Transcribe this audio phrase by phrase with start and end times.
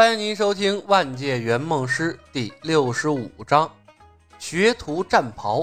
[0.00, 3.66] 欢迎您收听《万界圆梦师》第六十五章
[4.38, 5.60] 《学徒战袍》。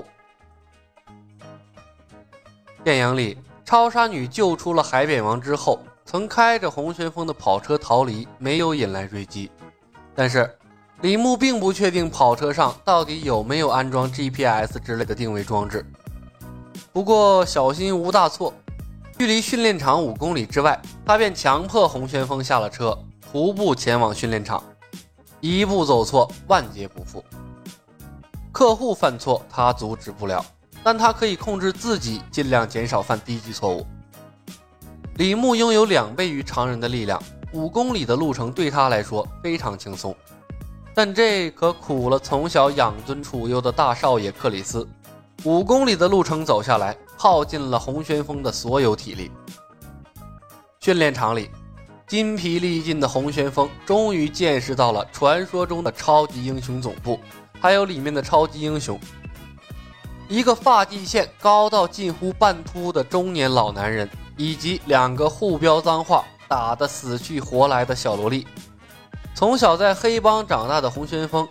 [2.84, 9.50] 电影里，超杀女救出了海扁王之后，曾开着红旋风的跑车逃离，没有引来追击。
[10.14, 10.56] 但是，
[11.02, 15.84] 李牧并不确定跑车上到底有没有安装 GPS 之类的定位装置。
[16.94, 18.54] 不过，小心无大错。
[19.18, 22.96] 距离训练场五公里之外，他便强迫红旋风下了车。
[23.38, 24.64] 徒步前往训练场，
[25.42, 27.24] 一步走错，万劫不复。
[28.52, 30.44] 客户犯错，他阻止不了，
[30.84, 33.86] 但他可以控制自己，尽量减少犯低级错误。
[35.18, 37.22] 李牧拥有两倍于常人的力量，
[37.54, 40.16] 五公里的路程对他来说非常轻松，
[40.96, 44.90] 但这可苦了从小养尊处优的大少爷克里斯。
[45.44, 49.32] 五公里的路程走下来，耗尽了红旋风的所有体力。
[50.80, 51.52] 训练场里。
[52.08, 57.20] 筋疲力尽的红旋风终于见识到了传说中的超级英雄总部，
[57.60, 58.98] 还有里面的超级英雄。
[60.30, 68.48] 一个发际线高到近乎半秃的中年老男人，以及两个互飙脏话、打得死去活来的小萝莉。
[69.36, 71.46] 从小在黑帮长大的红旋风，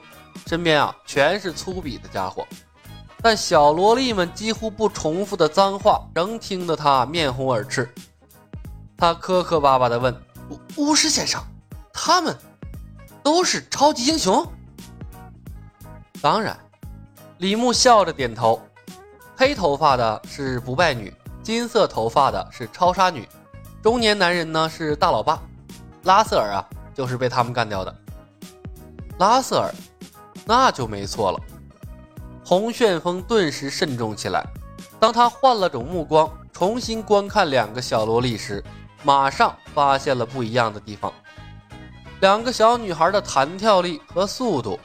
[0.47, 2.47] 身边啊全是粗鄙的家伙，
[3.21, 7.93] 但小萝莉们几乎不重复的脏话，仍听得他面红耳赤。
[8.97, 10.19] 他磕磕巴巴地问。
[10.77, 11.43] 巫师先生，
[11.93, 12.37] 他们
[13.23, 14.47] 都是超级英雄。
[16.21, 16.57] 当然，
[17.39, 18.61] 李牧笑着点头。
[19.39, 23.27] 黑头发的是不败女，金色头发的是超杀女，
[23.83, 25.41] 中年男人呢是大老爸。
[26.05, 27.95] 拉塞尔啊，就是被他们干掉的。
[29.19, 29.75] 拉塞尔，
[30.45, 31.39] 那就没错了。
[32.45, 34.47] 红旋风顿时慎重起来。
[35.01, 38.63] 当他换了种目光，重新观看两个小萝莉时。
[39.07, 41.13] 马上发现了不一样的地方，
[42.19, 44.81] 两个小女孩的弹跳力和速度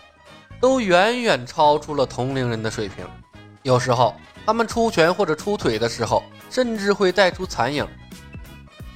[0.60, 3.04] 都远远超出了同龄人的水平。
[3.64, 4.14] 有时候，
[4.46, 6.22] 她们出拳或者出腿的时候，
[6.52, 7.84] 甚至会带出残影。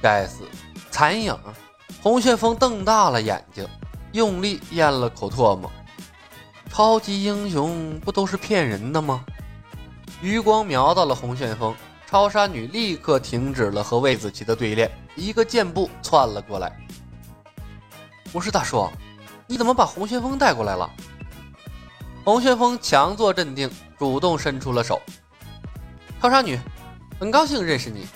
[0.00, 0.44] 该死，
[0.92, 1.36] 残影！
[2.00, 3.66] 红旋风瞪大了眼睛，
[4.12, 5.68] 用力咽了口唾沫。
[6.70, 9.24] 超级英雄不都是骗人的吗？
[10.22, 11.74] 余光瞄到了红旋风。
[12.08, 16.72] 超杀女立刻停止了和魏子琪的对练，一个箭步窜了过来。
[18.32, 18.88] 不是大叔，
[19.46, 20.88] 你怎么把红旋风带过来了？
[22.24, 23.68] 红旋风强作镇定，
[23.98, 25.02] 主动伸出了手。
[26.22, 26.58] 超杀女，
[27.18, 28.06] 很高兴认识你。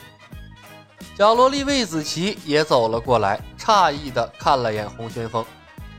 [1.19, 5.45] 小萝莉魏子琪也走了过来，诧异的看了眼红旋风，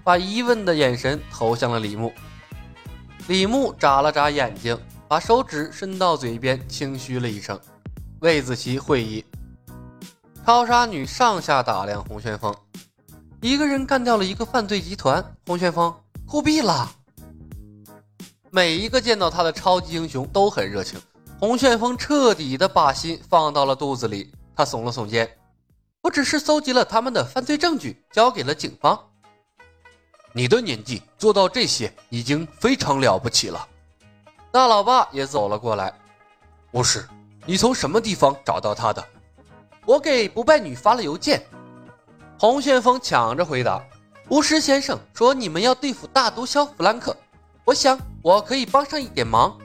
[0.03, 2.13] 把疑问的眼神投向了李牧。
[3.28, 4.78] 李牧眨了眨眼睛，
[5.09, 7.59] 把手指伸到嘴边，轻嘘了一声。
[8.22, 9.26] 魏子琪会议，
[10.46, 12.56] 超杀女上下打量红旋风，
[13.42, 15.26] 一个人干掉了一个犯罪集团。
[15.48, 15.92] 红旋风
[16.28, 16.88] 酷毙了！
[18.52, 21.02] 每一个见到他的超级英雄都很热情。
[21.40, 25.28] 红旋风彻底的把心放到了肚子里，他耸了耸肩
[26.03, 29.00] ：“我只是搜集了他们的犯罪证据，交给了警方。
[30.32, 33.68] 你的年纪做到这些已经非常了不起了。”
[34.53, 35.92] 大老爸也走了过来，
[36.72, 37.03] 不是。
[37.46, 39.03] 你从什么地方找到他的？
[39.85, 41.41] 我给不败女发了邮件。
[42.40, 43.84] 红旋风抢着回答
[44.29, 47.16] ：“巫师先生说你们要对付大毒枭弗兰克，
[47.66, 49.57] 我想我可以帮上一点忙。”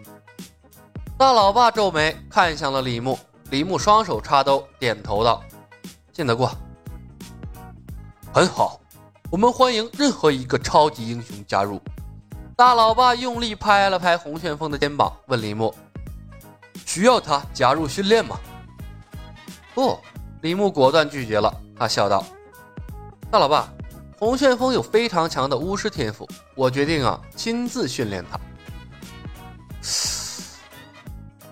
[1.19, 3.19] 大老爸皱眉看向了李牧，
[3.51, 5.43] 李牧双手插兜，点头道
[6.13, 6.51] ：“信得过。”
[8.33, 8.81] 很好，
[9.31, 11.81] 我们欢迎任何一个超级英雄加入。
[12.57, 15.75] 大老爸用力拍了拍红旋风的肩膀，问李牧。
[16.87, 18.41] 需要他加入训练吗？
[19.75, 19.99] 不，
[20.41, 21.53] 李牧果断拒绝了。
[21.79, 22.25] 他笑道
[23.31, 23.69] ：“大老爸，
[24.19, 28.41] 红旋风有非常强的巫师天赋，我决定啊，亲自训练他。”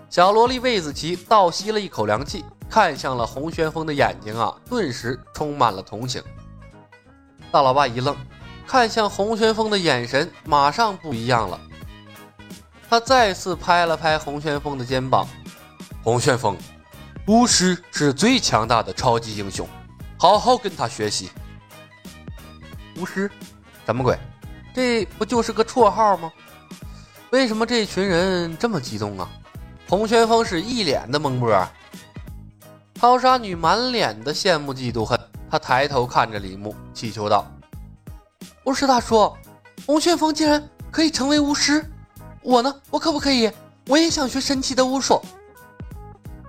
[0.09, 6.23] 小萝莉魏子琪倒吸了一口凉气，看向了红旋风的眼睛啊，顿时充满了同情。
[7.51, 8.17] 大老爸一愣，
[8.67, 11.61] 看向红旋风的眼神马上不一样了。
[12.95, 15.27] 他再次拍了拍红旋风的肩膀
[16.01, 16.57] ：“红旋风，
[17.27, 19.69] 巫师是最强大的超级英雄，
[20.17, 21.29] 好好跟他学习。”
[22.95, 23.29] 巫师？
[23.85, 24.17] 什么鬼？
[24.73, 26.33] 这不就是个绰号吗？
[27.33, 29.29] 为什么这群人这么激动啊？
[29.89, 31.67] 红旋风是一脸的懵波。
[32.95, 35.19] 超杀女满脸的羡慕嫉妒恨，
[35.51, 37.45] 她抬头看着李牧，祈求道
[38.67, 39.37] ：“巫师大叔，
[39.85, 40.63] 红旋风竟然
[40.93, 41.85] 可以成为巫师！”
[42.45, 42.73] 我呢？
[42.91, 43.51] 我可不可以？
[43.89, 45.19] 我也想学神奇的巫术。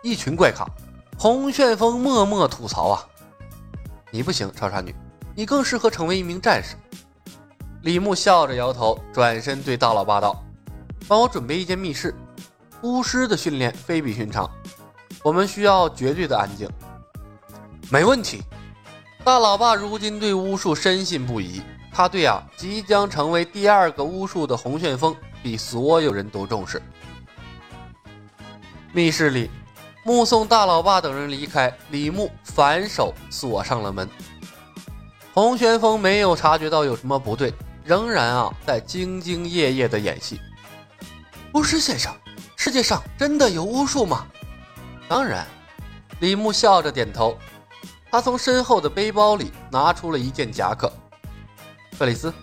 [0.03, 0.68] 一群怪咖，
[1.18, 3.07] 红旋风默默吐槽啊！
[4.12, 4.94] 你不行，超杀女，
[5.33, 6.75] 你更适合成为一名战士。
[7.83, 10.44] 李牧笑着摇头，转身对大老爸道
[11.07, 12.13] ：“帮我准备一间密室。
[12.81, 14.51] 巫师的训练非比寻常，
[15.24, 16.69] 我们需要绝对的安静。”
[17.89, 18.44] 没问题。
[19.24, 25.15] 大老爸如今对巫术深信不疑，他对啊即将成为第二个巫术的红旋风
[25.45, 26.81] 比所有人都重视。
[28.92, 29.51] 密室里，
[30.03, 34.09] 目送大老爸等人离开，李牧反手锁上了门。
[35.36, 37.53] 红旋风没有察觉到有什么不对。
[37.83, 40.42] 仍然啊，在兢兢业业的演戏。
[41.53, 42.12] 巫师先生，
[42.56, 44.25] 世界上真的有巫术吗？
[45.07, 45.45] 当然，
[46.21, 47.38] 李牧笑着点头。
[48.09, 50.92] 他从身后的背包里拿出了一件夹克。
[52.00, 52.33] 克里斯，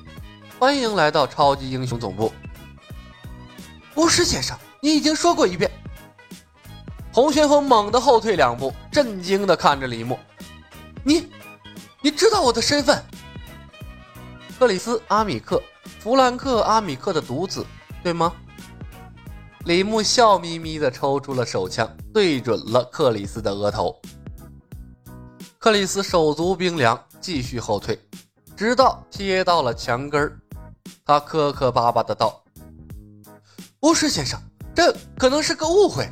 [0.60, 2.32] 欢迎来到超级英雄总部。
[3.96, 5.70] 巫师先生，你已经说过一遍。
[7.12, 10.18] 红旋风猛地后退两步，震惊地看着李牧
[11.04, 11.30] ：“你，
[12.00, 13.02] 你知道我的身份？”
[14.58, 15.62] 克里斯·阿米克，
[16.00, 17.66] 弗兰克·阿米克的独子，
[18.02, 18.32] 对吗？
[19.66, 24.00] 李牧笑眯眯地抽出了手枪，对准了克里斯的额头。
[25.58, 28.00] 克里斯手足冰凉，继续后退，
[28.56, 30.38] 直到贴到了墙根儿。
[31.04, 32.41] 他磕磕巴巴的道
[33.82, 34.40] ：“巫师先生，
[34.74, 36.08] 这可能是个误会，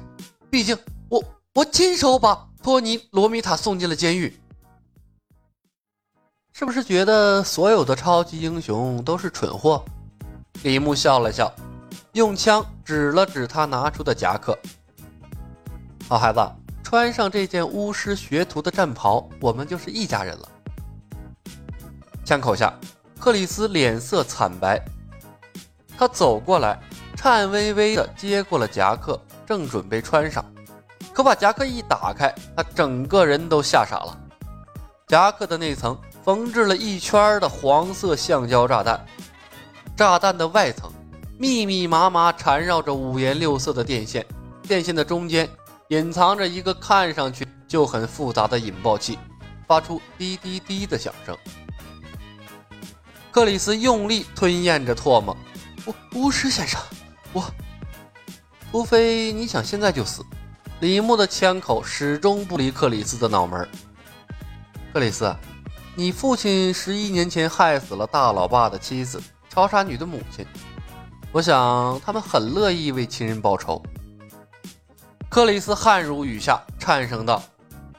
[0.51, 0.77] 毕竟
[1.09, 1.23] 我
[1.55, 4.37] 我亲手把托尼·罗米塔送进了监狱。”
[6.53, 9.85] 是不是觉得所有的超级英雄都是蠢货？
[10.65, 11.51] 李牧笑了笑，
[12.13, 14.59] 用枪指了指他拿出的夹克。
[16.09, 16.41] 好孩子，
[16.83, 20.49] 穿上这件巫师学徒的战袍，我们就是一家人了。
[22.25, 22.75] 枪口下，
[23.21, 24.85] 克里斯脸色惨白，
[25.97, 26.83] 他走过来，
[27.23, 30.43] 颤巍巍地接过了夹克，正准备穿上，
[31.13, 34.19] 可把夹克一打开，他整个人都吓傻了。
[35.07, 35.95] 夹克的内层。
[36.23, 39.07] 缝制了一圈的黄色橡胶炸弹，
[39.97, 40.93] 炸弹的外层
[41.39, 44.25] 密密麻麻缠绕着五颜六色的电线，
[44.63, 45.49] 电线的中间
[45.89, 49.19] 隐藏着一个看上去就很复杂的引爆器，
[49.67, 51.35] 发出滴滴滴的响声。
[53.31, 55.35] 克里斯用力吞咽着唾沫，
[55.87, 55.95] 巫
[56.27, 56.79] 巫师先生，
[57.33, 57.45] 我，
[58.71, 60.25] 除非你想现在就死。
[60.81, 63.69] 李牧的枪口始终不离克里斯的脑门。
[64.93, 65.35] 克里斯。
[65.97, 70.47] 你父亲十一年前害死了大老爸的妻子超杀女的母亲，
[71.33, 73.83] 我想他们很乐意为亲人报仇。
[75.29, 77.43] 克里斯汗如雨下，颤声道：“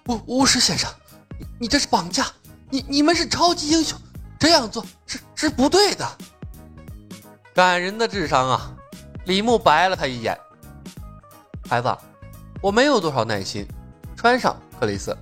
[0.07, 0.89] 巫巫师先生，
[1.38, 2.25] 你你这是绑架！
[2.69, 4.00] 你你们是超级英雄，
[4.39, 6.18] 这样做是是不对的。”
[7.54, 8.74] 感人的智商啊！
[9.25, 10.38] 李牧白了他一眼
[11.69, 11.95] ：“孩子，
[12.62, 13.68] 我没有多少耐心，
[14.15, 15.15] 穿上，克里斯。”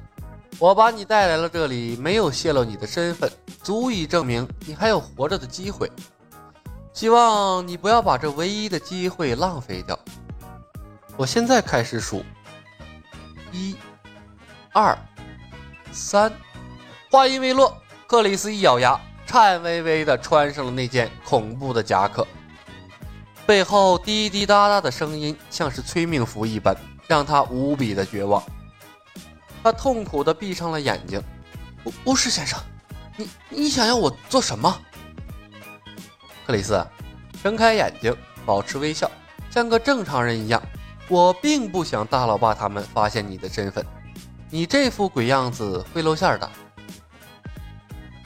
[0.58, 3.32] 我把你带来了这里，没有泄露你的身份，
[3.64, 5.90] 足以证明你还有活着的机会。
[6.92, 9.98] 希望你不要把这唯一的机会浪费掉。
[11.16, 12.26] 我现在开始数，
[13.54, 13.74] 一、
[14.74, 14.98] 二、
[15.94, 16.30] 三。
[17.10, 22.28] 话音未落，克里斯一咬牙，颤巍巍地穿上了那件恐怖的夹克。
[23.50, 28.44] 背后滴滴答答的声音，像是催命符一般，让他无比的绝望。
[29.64, 31.20] 他痛苦地闭上了眼睛。
[31.84, 32.60] 巫巫师先生，
[33.18, 34.80] 你你想要我做什么？
[36.46, 36.86] 克里斯，
[37.42, 39.10] 睁开眼睛，保持微笑，
[39.50, 40.62] 像个正常人一样。
[41.08, 43.84] 我并不想大老爸他们发现你的身份，
[44.52, 46.48] 你这副鬼样子会露馅的。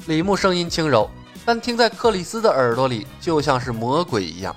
[0.08, 1.10] 李牧声音轻柔，
[1.46, 4.54] 但听在克里斯的耳朵里，就像是魔鬼一样。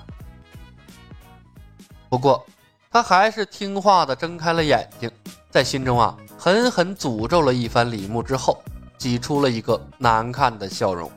[2.09, 2.45] 不过，
[2.89, 5.11] 他还是听话地睁开了眼睛，
[5.49, 6.15] 在心中啊。
[6.37, 8.63] 狠狠诅咒了一番李牧之后，
[8.97, 11.11] 挤出了一个难看的笑容。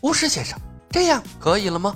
[0.00, 0.58] 巫师先生，
[0.90, 1.94] 这样可以了吗？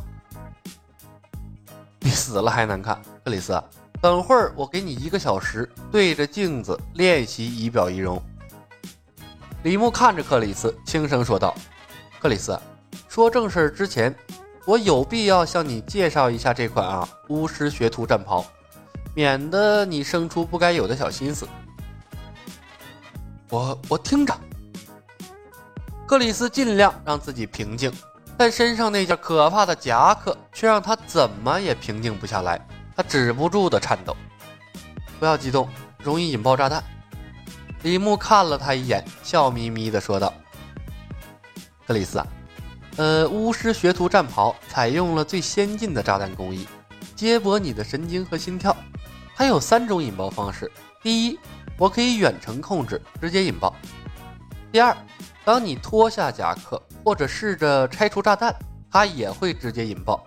[1.99, 3.61] 比死了还难看，克里斯。
[4.01, 8.21] 等会儿我给你一个小时，对着镜子练习仪表仪容。
[9.65, 11.55] 李牧看着克里斯，轻声说道
[12.21, 12.59] ：“克里斯，
[13.09, 14.15] 说正事之前，
[14.65, 18.45] 我有必要向你介绍一下这款啊巫师学徒战袍，
[19.15, 21.47] 免得你生出不该有的小心思。”
[23.51, 24.35] 我我听着，
[26.07, 27.93] 克里斯尽量让自己平静，
[28.37, 32.65] 但身上那件可怕的夹克却让他怎么也平静不下来。
[32.97, 34.17] 他止不住的颤抖。
[35.19, 36.83] 不要激动，容易引爆炸弹。
[37.83, 40.33] 李牧看了他一眼，笑眯眯的说道
[41.87, 42.27] ：“克里斯啊，
[42.97, 46.69] 呃巫师学徒战袍采用了最先进的炸弹工艺
[47.17, 48.77] 接驳你的神经和心跳。
[49.35, 50.71] 它有三种引爆方式。
[51.03, 51.39] 第一
[51.79, 53.75] 我可以远程控制直接引爆。
[54.71, 54.97] 第二
[55.45, 58.55] 当你脱下夹克或者试着拆除炸弹
[58.91, 60.25] 它也会直接引爆。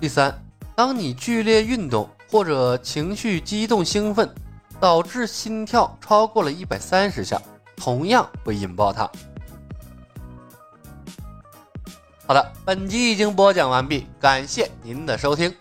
[0.00, 0.32] 第三
[0.74, 4.28] 当你剧烈运动或者情绪激动兴奋
[4.80, 7.40] 导致心跳超过了一百三十下
[7.76, 9.10] 同样会引爆它。
[12.26, 15.54] 好的本集已经播讲完毕感谢您的收听。